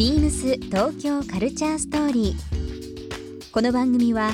[0.00, 3.52] ビームス東京カルチャーストーリー。
[3.52, 4.30] この番組は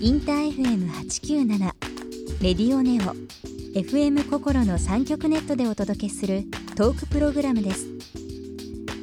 [0.00, 1.58] インター FM897
[2.40, 3.16] レディオネオ
[3.76, 6.44] FM 心の3極ネットでお届けする
[6.76, 7.88] トークプログラムです。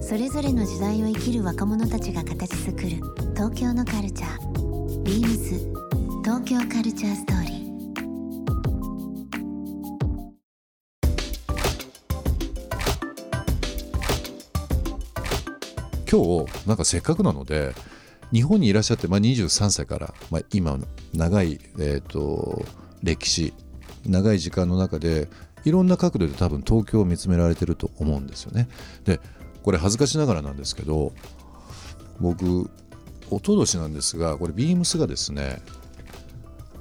[0.02, 2.90] それぞれの時代を生きる若者たちが形作る。
[3.36, 5.04] 東京のカルチャー。
[5.04, 5.58] ビームス
[6.22, 7.66] 東京カルチャーストーリー。
[16.12, 17.74] 今日なんかせっかくなので
[18.34, 22.66] 日本にいらっしゃって、まあ、23歳から、まあ、今の長い、えー、と
[23.04, 23.54] 歴史
[24.06, 25.30] 長い時間の中で
[25.66, 28.70] いろんな角度で多分東京を見つめられてると思うんですよね。
[29.04, 29.20] で
[29.64, 31.12] これ恥ずかしながらなんですけど
[32.20, 32.70] 僕
[33.32, 35.62] おととしなんですがこれビームスがですね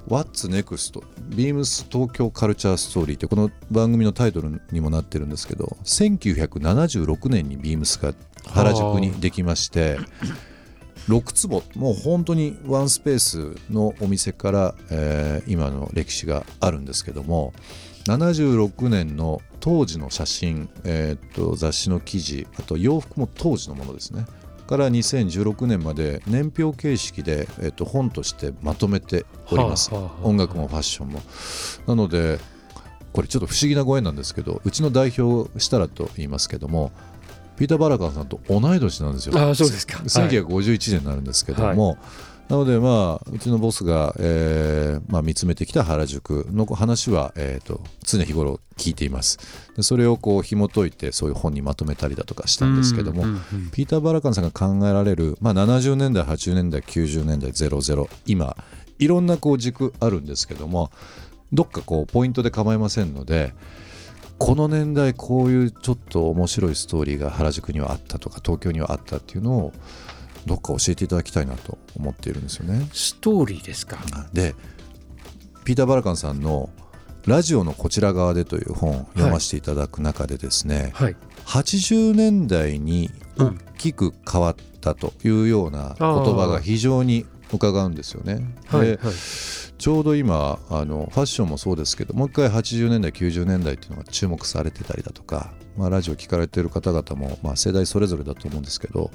[0.07, 1.01] What's Next?
[1.35, 8.13] ビームス東京カルチャーストーリーってこの番組のタイトルにもなってるんですけど1976年にビームスが
[8.45, 9.97] 原宿にできまして
[11.09, 17.53] 6坪もう本当にワンスペースのお店から、えー今の歴史があるんですけども
[18.07, 24.25] 76年の当時の写真、えーっと雑誌の記事あと洋服も当時のものですね。
[24.67, 29.91] から2016年まで年表形式で、えーっと本としてまとめております、
[30.23, 31.21] 音楽もファッションも。
[31.87, 32.39] なので
[33.13, 36.91] これちょっと不思議なご縁なんですけどうちの代表設楽と言いますけども
[37.57, 39.39] ピーター・バラカンさんと同い年なんですよ。
[39.39, 39.97] ああそうですか。
[39.99, 41.97] はい1951年になるんですけども、
[42.49, 49.39] なのでまあうちのボスが、えーまあ、見つめてきた原宿の話は、えー、と常日頃聞いています。
[49.75, 53.23] でそれをこう紐解いてそういう本にまとめたりだとかしたんですけども、
[53.71, 58.55] ピーター・バラカンさんが考えられる、まあ、70年代80年代90年代00今
[58.99, 60.91] いろんなこう軸あるんですけども
[61.51, 63.53] どっかこうポイントで構いませんので
[64.37, 69.73] この年代こういうちょっと面白いストーリーが原宿にはあったとか東京にはあったっていうのを
[70.45, 72.87] どっか教えていただきたいなと思っているんですよね。
[72.93, 73.97] ストーリーですか？
[74.33, 74.55] で
[75.63, 76.69] ピーター・バラカンさんの
[77.25, 81.15] 「ラジオのこちら側で」という本を読ませていただく中でですね、はい。
[81.45, 88.35] 80年代に大きく変わったというような言葉が非常に伺うんですよね。
[88.71, 88.89] ではい。
[88.89, 88.97] はい。
[89.77, 99.11] ちょうど今あのファッションもそうですけどもう一回80年代90年代っていうのが注目されてたりだとか、まあ、ラジオ聞かれてる方々も、まあ、世代それぞれだと思うんですけど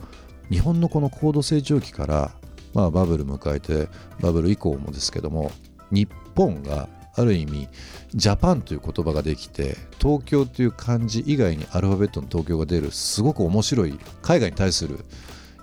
[0.50, 2.32] 日本のこの高度成長期から、
[2.74, 3.88] まあ、バブル迎えて
[4.20, 5.50] バブル以降もですけども
[5.90, 7.68] 日本がある意味
[8.14, 14.98] ジャパンという言葉ができて東京という漢字以外にアルファベットの東京が出るすごく面白い海外に対する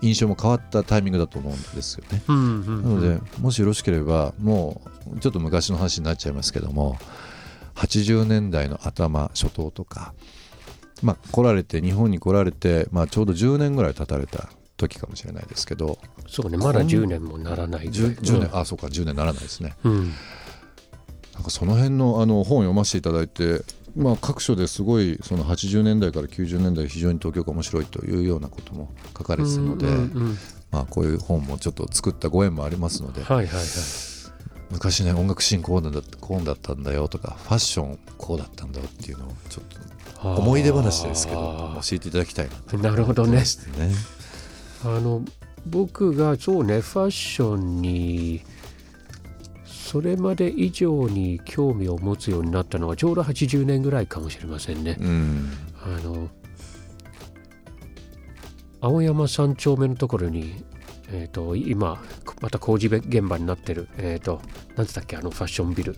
[0.01, 2.21] 印象も変わったタイミングだと思うんですよね。
[2.27, 4.81] うんうんなので、もしよろしければ、も
[5.11, 6.97] うちょっと昔の話になっちゃいますけども、
[7.75, 10.13] 80年代の頭、初頭とか、
[11.01, 15.97] まあ、来られて、日本に来られて、まあ、ちょうど10年ぐらい経たれた時かもしれないですけど、
[16.27, 18.12] そうねまだ10年もならないぐらい。
[18.15, 19.75] 10, 10年、あ、そうか、10年ならないですね。
[19.83, 20.13] うん。
[21.33, 23.62] なんかその辺のあの本を読ませていただいて、
[23.95, 30.38] まあ、各所ですごいその80年代から90年代非常に東京が面白いというようなことも書かれてたので、うんうんうん。
[30.71, 33.65] まあ、こういう本もちょっと作ったご縁もありますので、はいはいはい。
[34.71, 39.65] 昔ね音楽シーンこうだったこうだったんだよとかファッションこうだったんだよっていうのをちょっ
[40.21, 41.39] と思い出話ですけど
[41.77, 43.44] あ教えていただきたいななるほどね
[44.83, 45.24] あの
[45.65, 48.41] 僕がそうねファッションに
[49.65, 54.97] それまで以上に興味を持つようになったのはちょうど80年ぐらいかもしれませんね。
[55.00, 55.51] うん。
[55.81, 56.29] あの
[58.81, 60.63] 青山三丁目のところに、
[61.12, 62.03] えー、と今
[62.41, 64.41] また工事現場になってる、えー、と
[64.75, 65.95] 何つったっけあのファッションビル。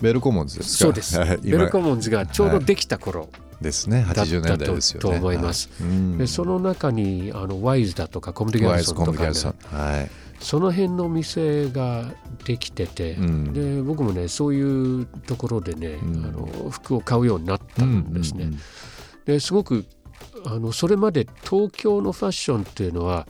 [0.00, 0.84] ベルコモンズですか？
[0.84, 1.18] そうです。
[1.18, 1.36] はい。
[1.38, 3.30] ベルコモンズがちょうどできた頃
[3.60, 4.06] ですね。
[4.14, 5.00] だっ80年代ですよね。
[5.00, 5.90] と思います、はい。
[5.90, 6.18] うん。
[6.18, 9.30] でその中にあのワイズだとかコムディギャルソンとか、ね、
[9.70, 10.10] はい。
[10.40, 12.12] その辺の店が
[12.44, 13.52] できてて、うん。
[13.52, 16.24] で僕もねそういうところでね、うん。
[16.24, 18.44] あの服を買うようになったんですね。
[18.44, 18.60] うんうん
[19.26, 19.84] ですごく
[20.46, 23.26] あのそれまで東京のファッションっていうのは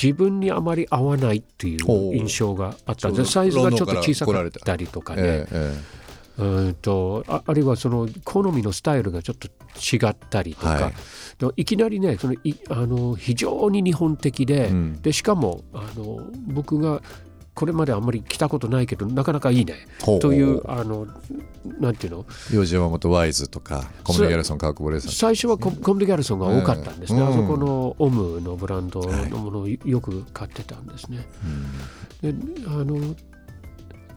[0.00, 5.46] 自分にあまり合わないっていう印象があったでサイズがちょっと小さかったたりとかね、
[6.36, 10.94] うんとああるいはその好みのスタイルがちょっと違ったりとか、はい。
[11.62, 15.02] いきなりねそのいあの非常に日本的で,、うん。
[15.02, 17.02] でしかもあの僕が
[17.54, 19.74] これまであんまり着たことないけどなかなかいいね。
[20.20, 21.06] というあの
[21.78, 22.26] なんていうの？
[22.52, 25.12] 洋治山本ワイズとかコムディギャルソン川久保玲さん。
[25.12, 27.28] 最初はココムディギャルソンが多かったんですね、うん。
[27.28, 31.28] あそこのオムのブランドのものをよく買ってたんですね。
[32.22, 32.34] で
[32.66, 33.14] あの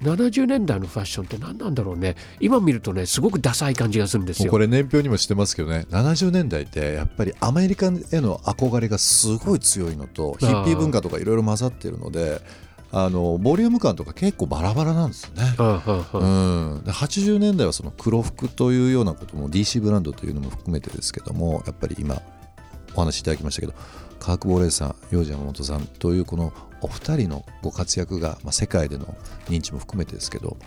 [0.02, 2.16] 70年代のファッションって何なんだろうね。
[2.40, 4.52] 今見るとねすごくダサい感じがするんですよ。
[4.52, 5.86] これ年表にもしてますけどね。
[5.90, 12.42] 70年代ってやっぱりアメリカへの憧れがすごい強いのとヒッピー文化とかいろいろ混ざってるので
[12.92, 15.44] あのボリューム感とか結構バラバラなんですよね。
[15.58, 22.22] うん、で80年代はその黒服というようなことも DC ブランドというのも含めてですけどもやっぱり今
[22.98, 23.74] お話しいただきましたけど
[24.20, 26.52] 川久保玲さん洋治山本さんというこの
[26.82, 29.16] お二人のご活躍が、まあ、世界での
[29.48, 30.58] 認知も含めてですけど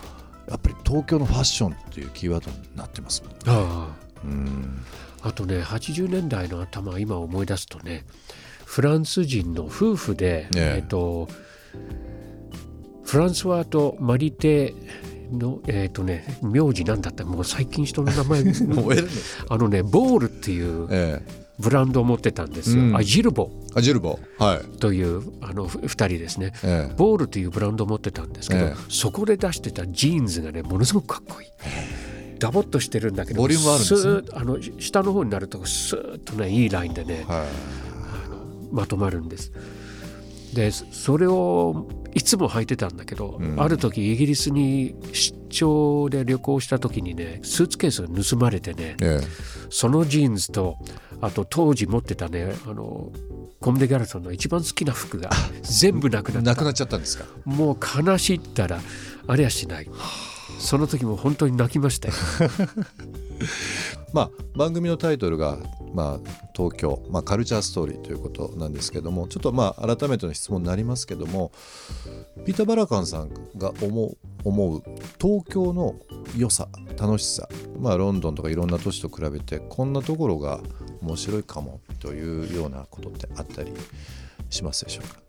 [0.49, 3.23] やっぱり東京のファッションっていうキーワードになってます。
[3.23, 3.37] もんね。
[3.47, 3.95] あ。
[4.23, 4.83] うん。
[5.21, 8.05] ああとね80年代の頭今思い出すとね
[8.65, 10.73] フランス人の夫婦で、ええ。
[10.77, 11.27] えっと
[13.03, 14.73] フランソワとマリテ
[15.31, 17.23] のえっ、とね名字なんだった。
[17.23, 18.43] もう最近人の名前
[19.47, 21.21] あのねボールっていうえ
[21.59, 22.95] ブランドを持ってたんですよ、うん。
[22.97, 23.51] あジルボー。
[23.75, 24.19] えアジルボー。
[24.37, 26.53] はい、というあのふ二人ですね。
[26.63, 26.93] ええ。
[26.95, 28.75] ボールというブランドを持ってたんですけど、ええ。
[28.89, 31.47] そこで出してたジーンズがねものすごくかっこいい。
[32.39, 34.21] ダボっとしてるんだけどボリュームあるんですね。
[34.33, 37.47] あの下の方になるとスーッとねいいラインでねはい。
[38.71, 39.51] まとまるんです。
[40.53, 43.61] でそれをいつも履いてたんだけど、うん。
[43.61, 49.19] ある時イギリスに出張で旅行した時にねスーツケースが盗まれてねえ
[49.69, 50.77] そのジーンズと
[51.21, 53.11] あと当時持ってたねあの
[53.59, 55.29] コムデ・ギャルソンの一番好きな服が
[55.61, 56.49] 全部なくなった。
[56.51, 57.25] えなくなっちゃったんですか？
[57.45, 58.79] もう悲しいったら
[59.27, 59.89] ありゃしない。
[60.59, 62.13] その時も本当に泣きましたよ。
[64.13, 65.57] まあ、番組のタイトルが、
[65.93, 71.51] まあ、東京、まあ、カルチャーストーリーということなんですけどもちょっとまあ改めての質問になりますけども
[72.45, 74.83] ピーター・バラカンさんが思う思う
[75.19, 75.95] 東京の
[76.35, 76.67] 良さ
[76.99, 77.47] 楽しさ、
[77.79, 80.61] まあ、ロンドンとかいろんな都市と比べてこんなところが
[81.01, 83.73] 面白いかもというようなことってあったり
[84.49, 85.21] しますでしょうか、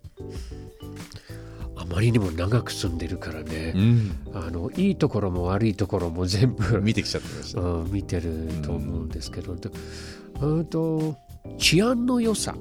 [1.77, 9.71] あまりにも長く住んでるからね、ん、あのいいところも悪いところも全部見てきちゃってました、うん見てると思うんですけど、で
[10.47, 11.17] うんと
[11.59, 12.55] 治安の良さ。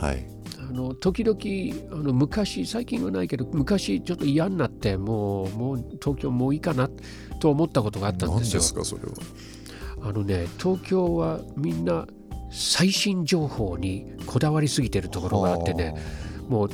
[0.00, 0.26] はい。
[0.60, 1.38] あの時々
[1.98, 6.90] あの昔最近はないけど昔ちょっと嫌になってもうもう東京もういいかな
[7.40, 8.60] と思ったことがあったん何ですよ。
[8.60, 9.08] ですかそれは。
[10.02, 12.06] あのね東京はみんな
[12.50, 15.94] 最新情報にこだわりすぎてるところがあってね
[16.48, 16.70] もう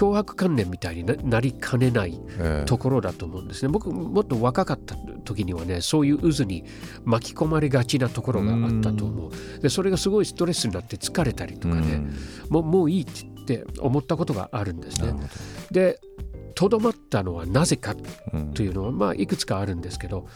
[0.00, 3.68] 脅迫観念みたいにななりかねないええところだと思うんですね。
[3.68, 6.64] 僕もっと若かった時にはねそういう渦に
[7.04, 9.60] 巻き込まれがちなところがあったと思う。
[9.60, 12.02] でそれがすごいストレスになって疲れたりとかね、
[12.48, 13.06] もうもういいっ
[13.44, 15.14] て思ったことがあるんですね。
[15.70, 16.00] で
[16.54, 17.94] とどまったのはなぜか
[18.54, 20.26] というのはまあいくつかあるんですけど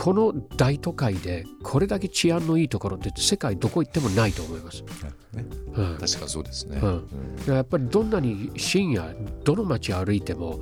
[0.00, 4.84] この大都会でこれだけ治安のいいところって世界どこ行ってもないと思います。
[5.32, 5.96] ねうん。
[5.98, 7.08] 確かそうですね、うん。
[7.48, 7.54] うん。
[7.54, 10.60] やっぱりどんなに深夜どの街歩いても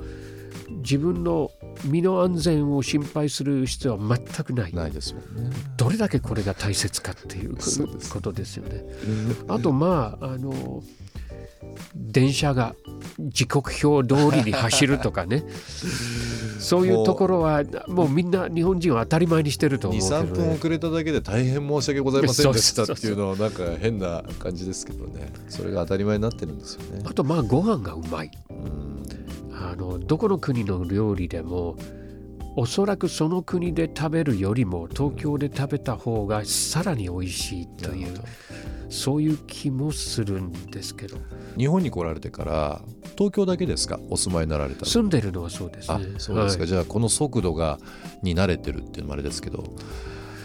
[0.77, 1.51] 自分の
[1.85, 4.73] 身の安全を心配する必要は全くない。
[4.73, 5.55] ないですもんね。
[5.77, 7.55] どれだけこれが大切かっていう
[8.09, 8.83] ことですよね。
[9.47, 10.81] あとまああの
[11.93, 12.75] 電車が
[13.19, 15.43] 時刻表通りに走るとかね。
[16.59, 25.31] そういうところはもうみんな日本人は当たり前にしてると思うけど、23ね、分遅れただけで大変申し訳ございませんでしたっていうのはなんか変な感じですけどね。
[25.49, 27.03] それが当たり前になってるんですよね。
[27.05, 28.31] あとまあご飯がうまい。
[28.49, 29.03] うん。
[29.53, 31.77] あのどこの国の料理でも
[32.55, 38.13] おそらくその国で食べるよりも東京で食べた方がさらに美味しいという。
[38.13, 41.17] なるほどそういう気もするんですけど。
[41.57, 42.81] 日本に来られてから
[43.17, 43.99] 東京だけですか？
[44.09, 44.85] お住まいになられたの。
[44.85, 46.05] 住んでるのはそうですあね。
[46.17, 46.67] そうですか、はい。
[46.67, 47.79] じゃあこの速度が
[48.21, 49.63] に慣れてるっていうのもあれですけど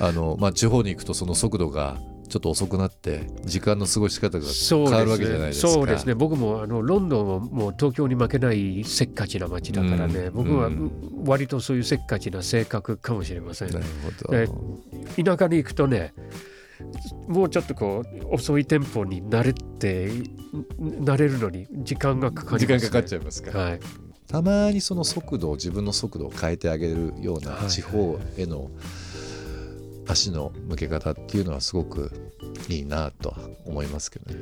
[0.01, 5.69] あの、まあ、地方に行くとその速度がちょっと遅くなって時間の過ごし方が変わるわけじゃないですか。
[5.69, 6.15] そうですね。
[6.15, 10.33] 僕もあのロンドンはもう東京に負けないせっかちな街だからね、うん。
[10.33, 10.91] 僕はうん。
[11.27, 13.85] 割とそういうせっかちな性格かもしれません、なる
[14.27, 16.15] ほえど、田舎に行くとね
[17.29, 20.11] もうちょっとこう遅いテンポに慣れて
[20.79, 23.51] 慣れるのに時間がかかります、ね、時間かかっちゃいますか。
[23.53, 23.81] ら、はい、
[24.29, 27.69] たまにその速度を自分の速度を変えてあげるようない。
[27.69, 28.71] 地方への
[30.09, 32.11] 足の向け方っていうのはすごく
[32.69, 34.41] いいなとは思いますけどね。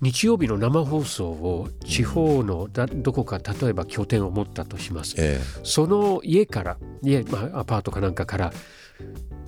[0.00, 5.14] 日曜日の生放送を地方のだどこか例えば拠点を持ったとします。
[5.18, 9.41] えその家から家、まあ、アパートかなんかからじ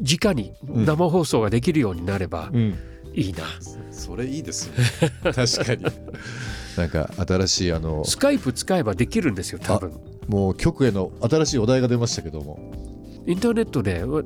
[0.00, 2.74] 直に生放送ができるようになればえ
[3.14, 3.44] いいな、
[3.92, 5.10] それいいですね。
[5.22, 5.84] 確かに。
[6.76, 9.92] なんか新しいあのスカイプ使えばできるんですよ多分
[10.26, 12.58] もう局への新しいお題が出ましたけども。
[13.26, 14.22] インターネットでわ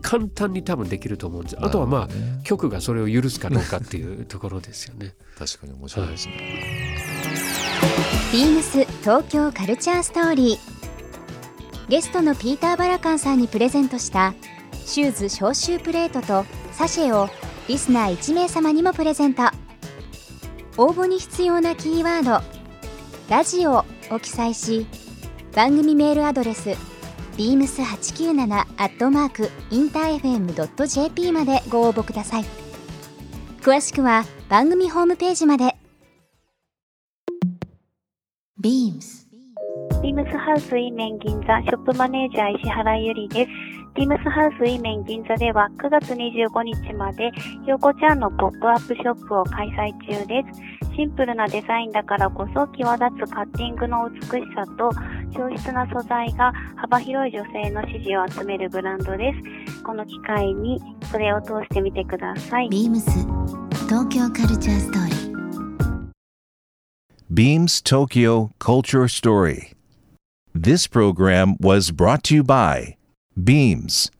[0.00, 6.34] 簡単に多分でききると思うんですあとはまあね局がそれを許すかどうかっていうところですよね確かに面白いですね。
[8.32, 14.34] ビームス東京カルチャーストーリーゲストのピーター・バラカンさんにプレゼントした
[14.84, 17.28] シューズ消臭プレートとサシェを
[17.68, 19.42] リスナー1名様にもプレゼント。
[20.78, 22.42] 応募に必要なキーワード
[23.28, 24.86] 「ラジオ」を記載し
[25.54, 26.70] 番組メールアドレス
[27.36, 32.44] beams897 アットマークインター FM.jp までご応募ください。
[33.60, 35.76] 詳しくは番組ホームページまで。
[38.60, 39.26] beams
[40.02, 43.71] ビームスハウスイーメン銀座ショップマネージャー石原ゆりです。
[43.94, 47.30] ビームスハウスイーメン銀座では9月25日まで
[47.62, 50.96] ひよこちゃんのポップアップショップを開催中です。
[50.96, 54.90] シンプルなデザインだからこそ際立つカッティングの美しさと
[55.38, 59.32] 上質な素材が幅広い女性の支持を集めるブランドで
[59.76, 59.82] す。
[59.82, 60.80] この機会に
[61.10, 62.68] それを通してみてください。
[62.68, 63.02] beams
[63.88, 65.32] 東京カルチャーストーリー
[67.30, 69.72] Beams Tokyo Culture Story.
[70.54, 72.96] This program was brought to you by
[73.36, 74.10] Beams.